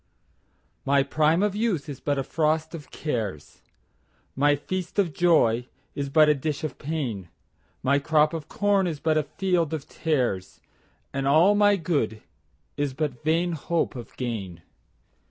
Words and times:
1My 0.87 1.07
prime 1.07 1.43
of 1.43 1.55
youth 1.55 1.87
is 1.87 1.99
but 1.99 2.17
a 2.17 2.23
frost 2.23 2.73
of 2.73 2.89
cares,2My 2.89 4.57
feast 4.57 4.97
of 4.97 5.13
joy 5.13 5.67
is 5.93 6.09
but 6.09 6.27
a 6.27 6.33
dish 6.33 6.63
of 6.63 6.79
pain,3My 6.79 8.03
crop 8.03 8.33
of 8.33 8.47
corn 8.47 8.87
is 8.87 8.99
but 8.99 9.15
a 9.19 9.29
field 9.37 9.75
of 9.75 9.87
tares,4And 9.87 11.27
all 11.27 11.53
my 11.53 11.75
good 11.75 12.23
is 12.77 12.95
but 12.95 13.23
vain 13.23 13.51
hope 13.51 13.95
of 13.95 14.17
gain. 14.17 14.63